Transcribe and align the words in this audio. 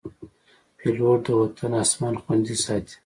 پیلوټ 0.77 1.19
د 1.27 1.29
وطن 1.41 1.71
اسمان 1.83 2.15
خوندي 2.23 2.55
ساتي. 2.65 2.95